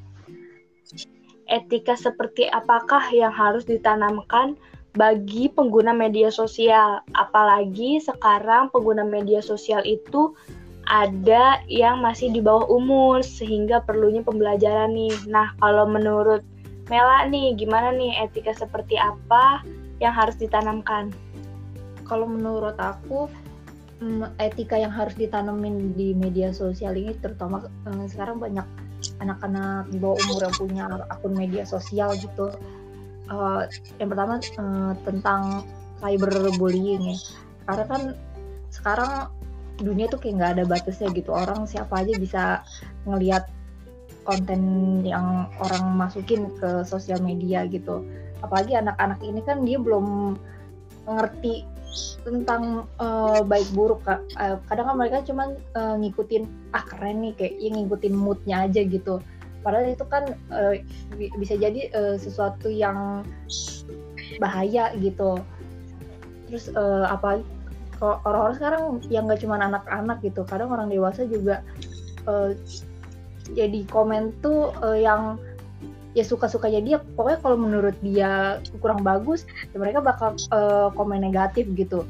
Etika 1.50 1.98
seperti 1.98 2.46
apakah 2.46 3.02
yang 3.10 3.34
harus 3.34 3.66
ditanamkan 3.66 4.54
bagi 4.94 5.50
pengguna 5.50 5.90
media 5.90 6.30
sosial? 6.30 7.02
Apalagi 7.18 7.98
sekarang 7.98 8.70
pengguna 8.70 9.02
media 9.02 9.42
sosial 9.42 9.82
itu 9.82 10.30
ada 10.90 11.62
yang 11.70 12.02
masih 12.02 12.34
di 12.34 12.42
bawah 12.42 12.66
umur 12.66 13.22
sehingga 13.22 13.82
perlunya 13.82 14.22
pembelajaran 14.26 14.94
nih. 14.94 15.14
Nah, 15.30 15.54
kalau 15.62 15.86
menurut 15.86 16.42
Mela 16.90 17.22
nih 17.30 17.54
gimana 17.54 17.94
nih 17.94 18.10
etika 18.18 18.50
seperti 18.50 18.98
apa 18.98 19.62
yang 20.02 20.10
harus 20.10 20.34
ditanamkan? 20.34 21.14
Kalau 22.10 22.26
menurut 22.26 22.74
aku 22.74 23.30
etika 24.40 24.80
yang 24.80 24.90
harus 24.90 25.14
ditanamin 25.14 25.92
di 25.94 26.16
media 26.16 26.50
sosial 26.50 26.96
ini 26.96 27.14
terutama 27.20 27.62
eh, 27.86 28.06
sekarang 28.10 28.42
banyak 28.42 28.66
anak-anak 29.22 29.86
di 29.92 30.02
bawah 30.02 30.18
umur 30.26 30.40
yang 30.48 30.56
punya 30.58 30.84
akun 31.12 31.38
media 31.38 31.62
sosial 31.62 32.12
gitu. 32.18 32.50
Uh, 33.30 33.62
yang 34.02 34.10
pertama 34.10 34.42
uh, 34.58 34.92
tentang 35.06 35.62
cyberbullying 36.02 37.14
ya. 37.14 37.16
Karena 37.70 37.84
kan 37.86 38.02
sekarang 38.74 39.30
dunia 39.78 40.10
tuh 40.10 40.18
kayak 40.20 40.34
nggak 40.36 40.52
ada 40.58 40.64
batasnya 40.66 41.08
gitu 41.16 41.30
orang 41.32 41.64
siapa 41.64 42.04
aja 42.04 42.12
bisa 42.20 42.42
ngelihat 43.08 43.48
konten 44.28 44.60
yang 45.02 45.48
orang 45.58 45.96
masukin 45.96 46.52
ke 46.60 46.84
sosial 46.84 47.18
media 47.24 47.64
gitu 47.64 48.04
apalagi 48.44 48.76
anak-anak 48.76 49.20
ini 49.24 49.40
kan 49.40 49.64
dia 49.64 49.80
belum 49.80 50.36
ngerti 51.08 51.64
tentang 52.22 52.86
uh, 53.00 53.40
baik 53.42 53.66
buruk 53.74 54.04
kak. 54.06 54.20
Uh, 54.38 54.56
kadang 54.70 54.92
kan 54.92 54.96
mereka 54.96 55.18
cuma 55.26 55.56
uh, 55.74 55.96
ngikutin 55.98 56.46
ah 56.76 56.84
keren 56.86 57.24
nih 57.24 57.32
kayak 57.34 57.54
yang 57.58 57.74
ngikutin 57.80 58.14
moodnya 58.14 58.56
aja 58.68 58.82
gitu. 58.84 59.18
Padahal 59.60 59.92
itu 59.92 60.04
kan 60.08 60.24
uh, 60.52 60.74
bisa 61.16 61.54
jadi 61.58 61.92
uh, 61.92 62.16
sesuatu 62.16 62.72
yang 62.72 63.26
bahaya 64.40 64.94
gitu. 64.96 65.36
Terus 66.48 66.72
uh, 66.72 67.06
apalagi 67.10 67.44
orang-orang 68.00 68.56
sekarang 68.56 68.82
yang 69.12 69.28
gak 69.28 69.44
cuma 69.44 69.60
anak-anak 69.60 70.24
gitu. 70.24 70.40
Kadang 70.48 70.72
orang 70.72 70.88
dewasa 70.88 71.28
juga 71.28 71.60
uh, 72.24 72.56
jadi 73.52 73.84
komen 73.92 74.32
tuh 74.40 74.72
uh, 74.80 74.96
yang 74.96 75.36
ya 76.14 76.24
suka-sukanya 76.26 76.80
dia 76.82 76.96
pokoknya 77.14 77.38
kalau 77.38 77.56
menurut 77.58 77.96
dia 78.02 78.58
kurang 78.82 79.06
bagus 79.06 79.46
ya 79.70 79.78
mereka 79.78 80.02
bakal 80.02 80.34
uh, 80.50 80.90
komen 80.94 81.22
negatif 81.22 81.70
gitu. 81.78 82.02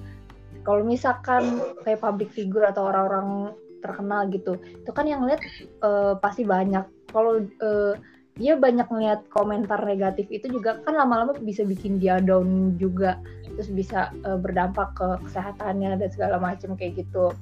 Kalau 0.61 0.85
misalkan 0.85 1.61
kayak 1.85 2.05
public 2.05 2.33
figure 2.33 2.69
atau 2.69 2.89
orang-orang 2.89 3.57
terkenal 3.81 4.29
gitu 4.29 4.61
itu 4.61 4.91
kan 4.93 5.09
yang 5.09 5.25
lihat 5.25 5.41
uh, 5.85 6.17
pasti 6.21 6.45
banyak. 6.45 6.85
Kalau 7.13 7.45
uh, 7.65 7.95
dia 8.41 8.57
banyak 8.57 8.89
ngeliat 8.89 9.27
komentar 9.29 9.85
negatif 9.85 10.25
itu 10.33 10.49
juga 10.49 10.81
kan 10.85 10.97
lama-lama 10.97 11.37
bisa 11.41 11.65
bikin 11.65 12.01
dia 12.01 12.21
down 12.21 12.77
juga. 12.81 13.21
Terus 13.57 13.69
bisa 13.69 14.09
uh, 14.25 14.41
berdampak 14.41 14.97
ke 14.97 15.09
kesehatannya 15.29 16.01
dan 16.01 16.09
segala 16.09 16.41
macam 16.41 16.73
kayak 16.77 17.05
gitu. 17.05 17.37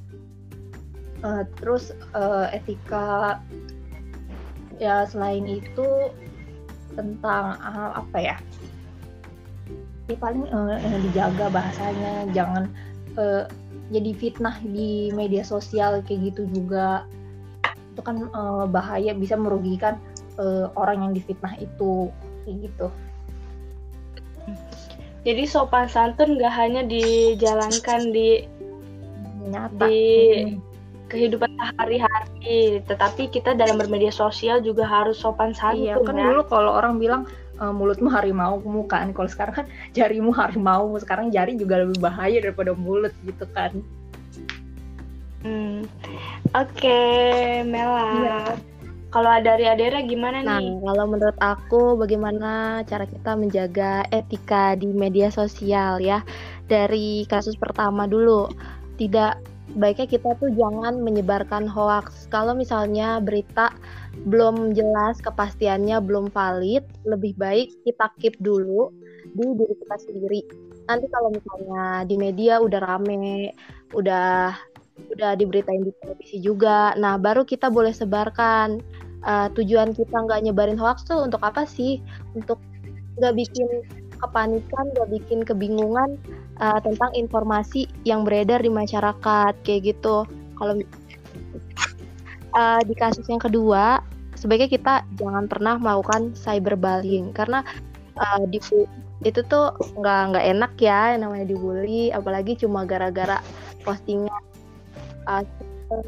Uh, 1.23 1.43
terus 1.59 1.91
uh, 2.15 2.47
etika 2.55 3.43
ya 4.79 5.03
selain 5.11 5.43
itu 5.47 6.15
tentang 6.97 7.57
uh, 7.61 7.91
apa 7.99 8.19
ya 8.19 8.37
ya 10.09 10.17
paling 10.17 10.49
uh, 10.49 10.81
dijaga 11.05 11.53
bahasanya 11.53 12.25
jangan 12.33 12.65
uh, 13.21 13.45
jadi 13.93 14.11
fitnah 14.17 14.57
di 14.65 15.13
media 15.13 15.45
sosial 15.45 16.01
kayak 16.05 16.33
gitu 16.33 16.49
juga 16.53 17.05
itu 17.93 18.01
kan 18.01 18.31
uh, 18.31 18.65
bahaya 18.71 19.13
bisa 19.13 19.35
merugikan 19.35 19.99
uh, 20.39 20.71
orang 20.79 21.11
yang 21.11 21.13
difitnah 21.19 21.59
itu 21.59 22.09
kayak 22.47 22.71
gitu. 22.71 22.87
Jadi 25.27 25.43
sopan 25.51 25.91
santun 25.91 26.39
gak 26.39 26.55
hanya 26.55 26.87
dijalankan 26.87 28.15
di 28.15 28.47
Nyata. 29.51 29.83
di 29.83 30.01
hmm. 30.47 30.68
Kehidupan 31.09 31.49
sehari-hari, 31.57 32.85
tetapi 32.85 33.33
kita 33.33 33.57
dalam 33.57 33.81
bermedia 33.81 34.13
sosial 34.13 34.61
juga 34.61 34.85
harus 34.85 35.17
sopan 35.17 35.57
santun. 35.57 35.85
Iya, 35.89 35.95
kan 36.05 36.15
ya? 36.15 36.25
dulu 36.29 36.41
kalau 36.47 36.77
orang 36.77 37.01
bilang 37.01 37.23
e, 37.57 37.65
mulutmu 37.73 38.13
harimau 38.13 38.61
kan, 38.85 39.17
kalau 39.17 39.29
sekarang 39.29 39.65
kan 39.65 39.67
jarimu 39.97 40.31
harimau, 40.37 40.93
sekarang 41.01 41.33
jari 41.33 41.57
juga 41.57 41.81
lebih 41.81 41.99
bahaya 41.99 42.39
daripada 42.45 42.77
mulut 42.77 43.13
gitu 43.25 43.49
kan. 43.57 43.73
Hmm. 45.41 45.89
Oke, 46.53 46.85
okay, 46.85 47.63
Mela. 47.65 48.07
Iya 48.21 48.41
kalau 49.09 49.33
dari 49.41 49.65
Adera 49.65 50.05
gimana 50.05 50.45
nah, 50.45 50.61
nih? 50.61 50.69
Nah, 50.69 50.93
kalau 50.93 51.05
menurut 51.09 51.39
aku 51.41 51.83
bagaimana 51.97 52.85
cara 52.85 53.09
kita 53.09 53.33
menjaga 53.41 54.05
etika 54.13 54.77
di 54.77 54.93
media 54.93 55.33
sosial 55.33 55.97
ya? 56.05 56.21
Dari 56.69 57.25
kasus 57.25 57.57
pertama 57.57 58.05
dulu, 58.05 58.53
tidak 59.01 59.41
baiknya 59.77 60.09
kita 60.09 60.31
tuh 60.41 60.49
jangan 60.57 61.05
menyebarkan 61.05 61.69
hoax. 61.69 62.31
Kalau 62.33 62.57
misalnya 62.57 63.21
berita 63.21 63.75
belum 64.25 64.73
jelas 64.73 65.21
kepastiannya 65.21 66.01
belum 66.01 66.33
valid, 66.33 66.85
lebih 67.05 67.37
baik 67.37 67.69
kita 67.85 68.09
keep 68.17 68.35
dulu 68.41 68.89
di 69.37 69.45
diri 69.45 69.75
kita 69.77 69.97
sendiri. 70.09 70.41
Nanti 70.89 71.07
kalau 71.13 71.29
misalnya 71.29 72.09
di 72.09 72.17
media 72.17 72.63
udah 72.65 72.81
rame, 72.81 73.53
udah 73.93 74.57
udah 75.15 75.31
diberitain 75.37 75.85
di 75.85 75.93
televisi 76.01 76.41
juga. 76.41 76.97
Nah, 76.97 77.21
baru 77.21 77.45
kita 77.45 77.69
boleh 77.69 77.93
sebarkan. 77.93 78.81
Uh, 79.19 79.51
tujuan 79.59 79.91
kita 79.99 80.15
nggak 80.15 80.47
nyebarin 80.47 80.79
hoax 80.79 81.03
tuh 81.03 81.21
untuk 81.27 81.43
apa 81.43 81.67
sih? 81.67 81.99
Untuk 82.39 82.63
nggak 83.19 83.35
bikin 83.35 83.69
kepanikan, 84.19 84.85
nggak 84.95 85.11
bikin 85.11 85.43
kebingungan 85.43 86.19
uh, 86.61 86.79
tentang 86.83 87.11
informasi 87.15 87.87
yang 88.05 88.23
beredar 88.23 88.63
di 88.63 88.71
masyarakat 88.71 89.55
kayak 89.63 89.95
gitu. 89.95 90.27
Kalau 90.59 90.75
uh, 92.55 92.81
di 92.83 92.95
kasus 92.95 93.27
yang 93.31 93.43
kedua, 93.43 94.03
sebaiknya 94.39 94.71
kita 94.71 94.95
jangan 95.19 95.51
pernah 95.51 95.75
melakukan 95.79 96.35
cyberbullying 96.39 97.35
karena 97.35 97.67
uh, 98.19 98.43
di 98.47 98.63
itu 99.27 99.41
tuh 99.51 99.75
nggak 99.99 100.21
nggak 100.31 100.47
enak 100.47 100.73
ya 100.79 101.19
namanya 101.19 101.51
dibully 101.51 102.15
apalagi 102.15 102.55
cuma 102.55 102.87
gara-gara 102.87 103.43
postingan 103.83 104.31
uh, 105.27 105.43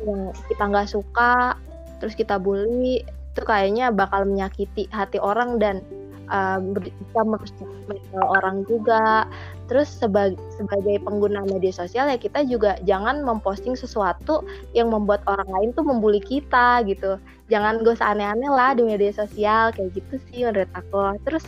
yang 0.07 0.31
kita 0.47 0.63
nggak 0.63 0.87
suka 0.87 1.59
terus 1.99 2.15
kita 2.15 2.39
bully 2.39 3.03
itu 3.03 3.43
kayaknya 3.43 3.91
bakal 3.91 4.23
menyakiti 4.23 4.87
hati 4.95 5.19
orang 5.19 5.59
dan 5.59 5.83
uh, 6.31 6.59
bisa 6.79 7.21
merusak 7.27 7.69
orang 8.17 8.65
juga. 8.65 9.27
Terus 9.71 9.87
sebagai 9.87 10.35
sebagai 10.59 10.99
pengguna 11.07 11.47
media 11.47 11.71
sosial 11.71 12.11
ya 12.11 12.19
kita 12.19 12.43
juga 12.43 12.75
jangan 12.83 13.23
memposting 13.23 13.79
sesuatu 13.79 14.43
yang 14.75 14.91
membuat 14.91 15.23
orang 15.31 15.47
lain 15.47 15.71
tuh 15.75 15.87
membuli 15.87 16.19
kita 16.19 16.83
gitu. 16.87 17.19
Jangan 17.51 17.83
gue 17.83 17.95
lah 17.95 18.71
di 18.75 18.83
media 18.83 19.15
sosial 19.15 19.71
kayak 19.71 19.95
gitu 19.95 20.19
sih 20.31 20.43
menurut 20.43 20.71
aku. 20.75 21.19
Terus 21.23 21.47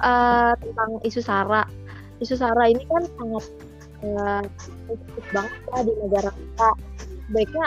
uh, 0.00 0.56
tentang 0.56 1.00
isu 1.04 1.20
sara 1.20 1.68
isu 2.20 2.36
sara 2.36 2.68
ini 2.68 2.84
kan 2.88 3.04
sangat 3.16 3.44
uh, 4.04 4.44
banget 5.32 5.60
ya 5.68 5.78
di 5.84 5.92
negara 6.00 6.30
kita. 6.32 6.68
Baiknya 7.30 7.66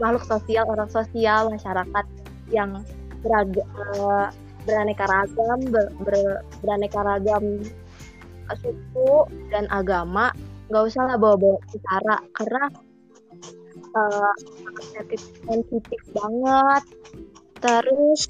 makhluk 0.00 0.24
sosial 0.26 0.64
orang 0.66 0.90
sosial 0.90 1.50
masyarakat 1.52 2.06
yang 2.50 2.82
beragam 3.20 3.68
uh, 3.76 4.28
beraneka 4.64 5.04
ragam 5.08 5.60
ber, 5.72 5.86
ber, 6.04 6.44
beraneka 6.60 7.00
ragam 7.00 7.64
suku 8.58 9.30
dan 9.54 9.70
agama 9.70 10.34
nggak 10.70 10.86
usah 10.86 11.02
lah 11.06 11.16
bawa-bawa 11.18 11.58
bicara 11.70 12.16
karena 12.38 12.64
uh, 13.94 14.34
sensitif 15.46 16.00
banget. 16.14 16.82
Terus 17.60 18.20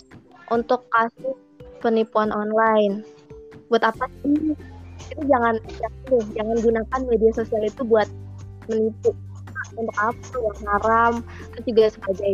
untuk 0.51 0.89
kasus 0.91 1.37
penipuan 1.85 2.33
online 2.33 3.05
buat 3.69 3.85
apa 3.85 4.09
sih? 4.25 4.57
Itu 5.13 5.23
jangan 5.29 5.61
jangan, 5.69 6.25
jangan 6.35 6.57
gunakan 6.65 7.01
media 7.13 7.31
sosial 7.37 7.63
itu 7.65 7.83
buat 7.85 8.09
menipu. 8.73 9.13
Untuk 9.79 9.97
apa? 10.01 10.35
Yang 10.35 10.59
haram 10.67 11.13
terus 11.55 11.65
juga 11.69 11.85
sebagai 11.93 12.33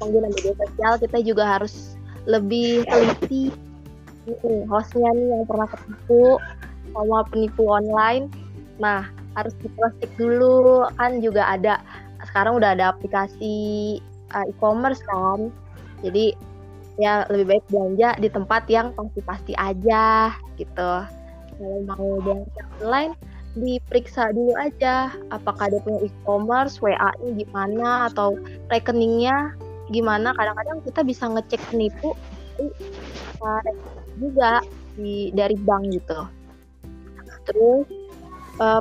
pengguna 0.00 0.28
media 0.32 0.54
sosial 0.56 0.92
kita 1.00 1.18
juga 1.20 1.44
harus 1.58 1.98
lebih 2.24 2.88
teliti 2.88 3.52
nih 4.24 4.64
hostnya 4.72 5.12
nih 5.12 5.28
yang 5.36 5.44
pernah 5.44 5.68
ketipu 5.68 6.40
sama 6.92 7.18
penipu 7.28 7.62
online. 7.68 8.32
Nah 8.80 9.08
harus 9.36 9.52
diprostik 9.60 10.10
dulu. 10.16 10.88
Kan 10.96 11.20
juga 11.20 11.44
ada 11.44 11.82
sekarang 12.24 12.56
udah 12.56 12.72
ada 12.72 12.96
aplikasi 12.96 13.98
uh, 14.32 14.44
e-commerce 14.48 15.04
kan. 15.04 15.52
Jadi 16.00 16.32
ya 16.96 17.26
lebih 17.28 17.58
baik 17.58 17.64
belanja 17.68 18.16
di 18.22 18.28
tempat 18.30 18.64
yang 18.70 18.94
pasti-pasti 18.96 19.52
aja 19.58 20.32
gitu. 20.56 20.92
Kalau 21.54 21.78
mau 21.86 22.18
belanja 22.22 22.62
online 22.80 23.14
diperiksa 23.54 24.34
dulu 24.34 24.50
aja 24.58 25.14
apakah 25.30 25.70
dia 25.70 25.78
punya 25.86 26.02
e-commerce, 26.02 26.82
WA-nya 26.82 27.30
gimana 27.38 28.10
atau 28.10 28.34
rekeningnya 28.66 29.54
gimana. 29.90 30.32
Kadang-kadang 30.36 30.84
kita 30.84 31.00
bisa 31.04 31.24
ngecek 31.28 31.60
penipu 31.72 32.16
uh, 33.42 33.60
juga 34.20 34.62
di 34.94 35.34
dari 35.34 35.56
bank 35.58 35.84
gitu. 35.92 36.20
Terus 37.44 37.86
uh, 38.60 38.80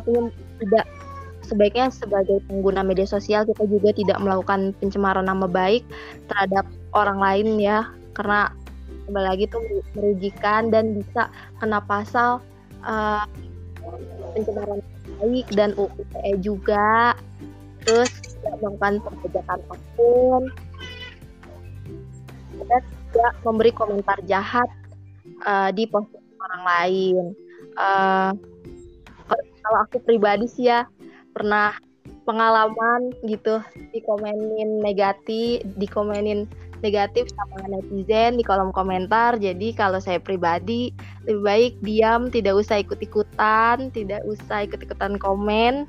tidak 0.61 0.85
sebaiknya 1.43 1.91
sebagai 1.91 2.39
pengguna 2.47 2.81
media 2.81 3.03
sosial 3.03 3.43
kita 3.43 3.67
juga 3.67 3.91
tidak 3.91 4.17
melakukan 4.23 4.71
pencemaran 4.79 5.27
nama 5.27 5.43
baik 5.45 5.83
terhadap 6.31 6.63
orang 6.95 7.19
lain 7.19 7.59
ya 7.59 7.83
karena 8.15 8.49
kembali 9.05 9.27
lagi 9.27 9.45
tuh 9.51 9.59
merugikan 9.93 10.71
dan 10.71 10.95
bisa 10.95 11.27
kena 11.59 11.83
pasal 11.83 12.39
uh, 12.87 13.27
pencemaran 14.31 14.79
baik 15.19 15.47
dan 15.51 15.75
UITE 15.75 16.39
juga 16.39 17.13
terus 17.83 18.09
tidak 18.39 18.55
melakukan 18.63 18.93
perbuatan 19.03 19.43
apa 19.51 19.75
pun 19.99 20.41
dan 22.57 22.83
tidak 23.13 23.33
memberi 23.45 23.71
komentar 23.73 24.17
jahat 24.25 24.69
uh, 25.45 25.69
di 25.73 25.89
posting 25.89 26.23
orang 26.39 26.63
lain 26.63 27.25
uh, 27.77 28.31
kalau 29.63 29.79
aku 29.87 29.97
pribadi 30.03 30.45
sih 30.45 30.67
ya 30.67 30.85
pernah 31.31 31.73
pengalaman 32.27 33.15
gitu 33.25 33.63
dikomenin 33.95 34.79
negatif 34.83 35.63
dikomenin 35.79 36.47
negatif 36.83 37.31
sama 37.31 37.63
netizen 37.71 38.35
di 38.35 38.43
kolom 38.43 38.75
komentar. 38.75 39.39
Jadi 39.39 39.71
kalau 39.71 40.03
saya 40.03 40.19
pribadi 40.19 40.91
lebih 41.23 41.41
baik 41.41 41.73
diam, 41.79 42.27
tidak 42.27 42.59
usah 42.59 42.83
ikut-ikutan, 42.83 43.87
tidak 43.95 44.19
usah 44.27 44.67
ikut-ikutan 44.67 45.15
komen. 45.15 45.87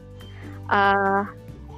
Uh, 0.70 1.27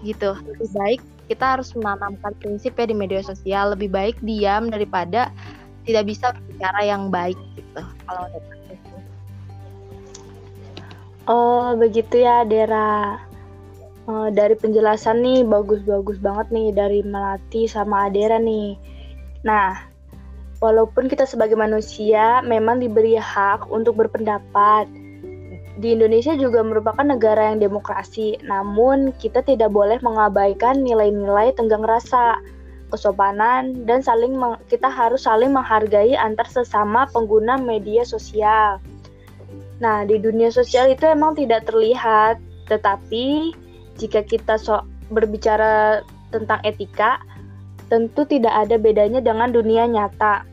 gitu. 0.04 0.36
Lebih 0.36 0.68
baik 0.76 1.00
kita 1.26 1.58
harus 1.58 1.74
menanamkan 1.74 2.32
prinsip 2.38 2.78
ya 2.78 2.86
di 2.86 2.96
media 2.96 3.22
sosial. 3.22 3.74
Lebih 3.74 3.90
baik 3.90 4.16
diam 4.22 4.70
daripada 4.70 5.30
tidak 5.86 6.04
bisa 6.10 6.34
berbicara 6.34 6.80
yang 6.82 7.10
baik 7.10 7.38
gitu. 7.58 7.82
Kalau 8.06 8.26
Oh 11.26 11.74
begitu 11.74 12.22
ya 12.22 12.46
Dera. 12.46 13.18
Uh, 14.06 14.30
dari 14.30 14.54
penjelasan 14.54 15.18
nih 15.18 15.42
bagus-bagus 15.42 16.22
banget 16.22 16.46
nih 16.54 16.70
dari 16.70 17.02
Melati 17.02 17.66
sama 17.66 18.06
Adera 18.06 18.38
nih. 18.38 18.78
Nah, 19.42 19.74
walaupun 20.62 21.10
kita 21.10 21.26
sebagai 21.26 21.58
manusia 21.58 22.38
memang 22.46 22.78
diberi 22.78 23.18
hak 23.18 23.66
untuk 23.66 23.98
berpendapat, 23.98 24.86
di 25.76 25.92
Indonesia 25.92 26.32
juga 26.32 26.64
merupakan 26.64 27.04
negara 27.04 27.52
yang 27.52 27.60
demokrasi, 27.60 28.40
namun 28.40 29.12
kita 29.20 29.44
tidak 29.44 29.68
boleh 29.68 30.00
mengabaikan 30.00 30.80
nilai-nilai 30.80 31.52
tenggang 31.52 31.84
rasa, 31.84 32.40
kesopanan, 32.88 33.84
dan 33.84 34.00
saling 34.00 34.40
kita 34.72 34.88
harus 34.88 35.28
saling 35.28 35.52
menghargai 35.52 36.16
antar 36.16 36.48
sesama 36.48 37.04
pengguna 37.12 37.60
media 37.60 38.08
sosial. 38.08 38.80
Nah, 39.76 40.08
di 40.08 40.16
dunia 40.16 40.48
sosial 40.48 40.88
itu 40.88 41.04
emang 41.04 41.36
tidak 41.36 41.68
terlihat, 41.68 42.40
tetapi 42.72 43.52
jika 44.00 44.24
kita 44.24 44.56
so 44.56 44.80
berbicara 45.12 46.00
tentang 46.32 46.64
etika, 46.64 47.20
tentu 47.92 48.24
tidak 48.24 48.64
ada 48.64 48.80
bedanya 48.80 49.20
dengan 49.20 49.52
dunia 49.52 49.84
nyata. 49.84 50.48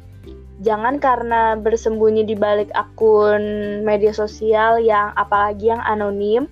Jangan 0.61 1.01
karena 1.01 1.57
bersembunyi 1.57 2.29
di 2.29 2.37
balik 2.37 2.69
akun 2.77 3.41
media 3.81 4.13
sosial 4.13 4.77
yang 4.77 5.09
apalagi 5.17 5.73
yang 5.73 5.81
anonim, 5.81 6.45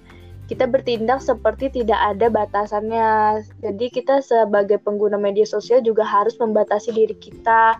kita 0.49 0.65
bertindak 0.67 1.21
seperti 1.21 1.69
tidak 1.69 2.01
ada 2.01 2.27
batasannya. 2.27 3.39
Jadi 3.61 3.85
kita 3.93 4.19
sebagai 4.25 4.81
pengguna 4.81 5.15
media 5.21 5.45
sosial 5.45 5.85
juga 5.85 6.01
harus 6.01 6.35
membatasi 6.41 6.91
diri 6.91 7.15
kita. 7.15 7.77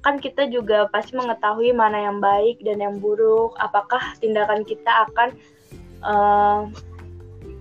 Kan 0.00 0.16
kita 0.16 0.48
juga 0.48 0.88
pasti 0.88 1.12
mengetahui 1.14 1.76
mana 1.76 2.08
yang 2.08 2.18
baik 2.24 2.64
dan 2.64 2.80
yang 2.80 2.96
buruk. 2.98 3.52
Apakah 3.60 4.16
tindakan 4.18 4.64
kita 4.64 5.06
akan 5.06 5.28
uh, 6.02 6.60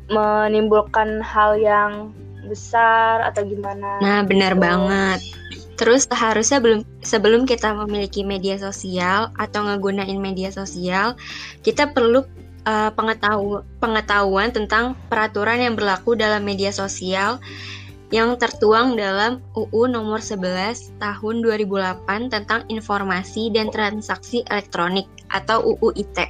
menimbulkan 0.10 1.22
hal 1.22 1.60
yang 1.60 2.16
besar 2.50 3.22
atau 3.30 3.46
gimana. 3.46 4.02
Nah, 4.02 4.26
benar 4.26 4.58
so. 4.58 4.60
banget. 4.60 5.20
Terus 5.80 6.04
seharusnya 6.12 6.60
belum 6.60 6.84
sebelum 7.00 7.48
kita 7.48 7.72
memiliki 7.72 8.28
media 8.28 8.60
sosial 8.60 9.32
atau 9.40 9.64
ngegunain 9.64 10.20
media 10.20 10.52
sosial, 10.52 11.16
kita 11.64 11.96
perlu 11.96 12.28
uh, 12.68 12.92
pengetahu 12.92 13.64
pengetahuan 13.80 14.52
tentang 14.52 15.00
peraturan 15.08 15.64
yang 15.64 15.80
berlaku 15.80 16.20
dalam 16.20 16.44
media 16.44 16.76
sosial 16.76 17.40
yang 18.12 18.36
tertuang 18.36 19.00
dalam 19.00 19.40
UU 19.56 19.88
nomor 19.88 20.20
11 20.20 21.00
tahun 21.00 21.36
2008 21.46 22.34
tentang 22.34 22.66
informasi 22.68 23.54
dan 23.54 23.72
transaksi 23.72 24.44
elektronik 24.52 25.08
atau 25.32 25.62
UU 25.64 25.96
ITE. 25.96 26.28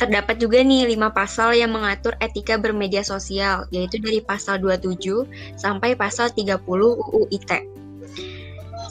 Terdapat 0.00 0.42
juga 0.42 0.64
nih 0.64 0.90
lima 0.96 1.14
pasal 1.14 1.54
yang 1.54 1.70
mengatur 1.70 2.18
etika 2.18 2.58
bermedia 2.58 3.06
sosial, 3.06 3.68
yaitu 3.70 4.02
dari 4.02 4.18
pasal 4.18 4.58
27 4.58 5.28
sampai 5.54 5.94
pasal 5.94 6.32
30 6.34 6.58
UU 6.66 7.30
ITE. 7.30 7.81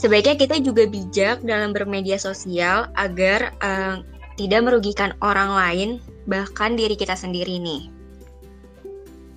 Sebaiknya 0.02 0.34
kita 0.34 0.58
juga 0.66 0.90
bijak 0.90 1.46
dalam 1.46 1.78
bermedia 1.78 2.18
sosial 2.18 2.90
agar 2.98 3.54
uh, 3.62 4.02
tidak 4.34 4.66
merugikan 4.66 5.14
orang 5.22 5.54
lain, 5.54 5.90
bahkan 6.26 6.74
diri 6.74 6.98
kita 6.98 7.14
sendiri 7.14 7.62
nih. 7.62 7.86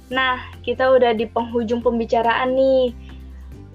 Nah, 0.08 0.40
kita 0.64 0.88
udah 0.88 1.12
di 1.12 1.28
penghujung 1.28 1.84
pembicaraan 1.84 2.56
nih. 2.56 2.96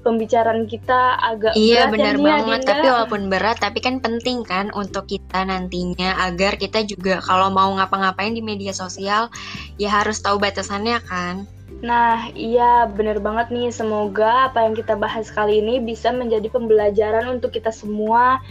Pembicaraan 0.02 0.66
kita 0.66 1.22
agak 1.22 1.54
iya, 1.54 1.86
berat 1.86 1.94
benar 1.94 2.16
ya, 2.18 2.26
banget. 2.26 2.60
Dinda. 2.66 2.72
Tapi 2.74 2.88
walaupun 2.90 3.22
berat, 3.30 3.58
tapi 3.62 3.80
kan 3.86 4.02
penting 4.02 4.42
kan 4.42 4.74
untuk 4.74 5.06
kita 5.06 5.46
nantinya 5.46 6.26
agar 6.26 6.58
kita 6.58 6.82
juga 6.90 7.22
kalau 7.22 7.54
mau 7.54 7.70
ngapa-ngapain 7.78 8.34
di 8.34 8.42
media 8.42 8.74
sosial 8.74 9.30
ya 9.78 9.94
harus 9.94 10.26
tahu 10.26 10.42
batasannya 10.42 10.98
kan. 11.06 11.46
Nah, 11.80 12.28
iya 12.36 12.92
bener 12.92 13.24
banget 13.24 13.56
nih. 13.56 13.72
Semoga 13.72 14.52
apa 14.52 14.68
yang 14.68 14.76
kita 14.76 15.00
bahas 15.00 15.32
kali 15.32 15.64
ini 15.64 15.80
bisa 15.80 16.12
menjadi 16.12 16.52
pembelajaran 16.52 17.40
untuk 17.40 17.56
kita 17.56 17.72
semua 17.72 18.44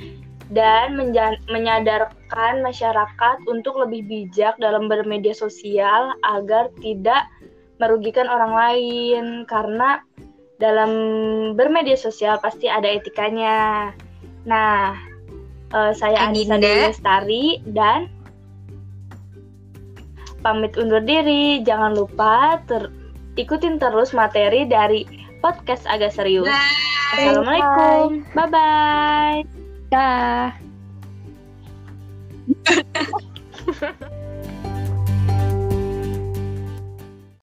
dan 0.48 0.96
menyadarkan 1.52 2.64
masyarakat 2.64 3.36
untuk 3.44 3.76
lebih 3.76 4.08
bijak 4.08 4.56
dalam 4.56 4.88
bermedia 4.88 5.36
sosial 5.36 6.16
agar 6.24 6.72
tidak 6.80 7.28
merugikan 7.76 8.24
orang 8.32 8.52
lain 8.56 9.24
karena 9.44 10.00
dalam 10.56 10.90
bermedia 11.54 12.00
sosial 12.00 12.40
pasti 12.40 12.66
ada 12.66 12.88
etikanya. 12.88 13.92
Nah, 14.48 14.96
uh, 15.76 15.92
saya 15.92 16.32
Anissa 16.32 16.56
Dewi 16.56 16.80
Lestari 16.90 17.46
dan 17.68 18.08
pamit 20.40 20.74
undur 20.80 21.04
diri. 21.04 21.60
Jangan 21.60 21.92
lupa 21.92 22.58
ter 22.64 22.88
Ikutin 23.38 23.78
terus 23.78 24.10
materi 24.10 24.66
dari 24.66 25.06
podcast 25.38 25.86
agak 25.86 26.10
serius. 26.10 26.50
Bye. 26.50 27.14
Assalamualaikum. 27.14 28.26
Bye 28.34 28.48
bye. 28.50 29.40
Dah. 29.88 30.52